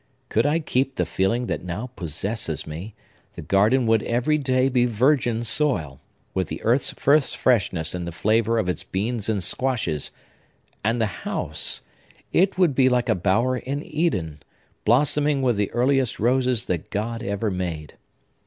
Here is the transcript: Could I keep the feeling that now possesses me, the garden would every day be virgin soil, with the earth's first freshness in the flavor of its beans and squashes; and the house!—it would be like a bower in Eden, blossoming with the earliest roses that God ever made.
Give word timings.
Could 0.29 0.47
I 0.47 0.59
keep 0.59 0.95
the 0.95 1.05
feeling 1.05 1.45
that 1.45 1.63
now 1.63 1.91
possesses 1.95 2.65
me, 2.65 2.95
the 3.33 3.43
garden 3.43 3.85
would 3.85 4.01
every 4.01 4.39
day 4.39 4.67
be 4.67 4.87
virgin 4.87 5.43
soil, 5.43 6.01
with 6.33 6.47
the 6.47 6.59
earth's 6.63 6.89
first 6.93 7.37
freshness 7.37 7.93
in 7.93 8.05
the 8.05 8.11
flavor 8.11 8.57
of 8.57 8.67
its 8.67 8.83
beans 8.83 9.29
and 9.29 9.43
squashes; 9.43 10.09
and 10.83 10.99
the 10.99 11.05
house!—it 11.21 12.57
would 12.57 12.73
be 12.73 12.89
like 12.89 13.09
a 13.09 13.13
bower 13.13 13.57
in 13.59 13.83
Eden, 13.85 14.39
blossoming 14.85 15.43
with 15.43 15.55
the 15.55 15.69
earliest 15.69 16.19
roses 16.19 16.65
that 16.65 16.89
God 16.89 17.21
ever 17.21 17.51
made. 17.51 17.93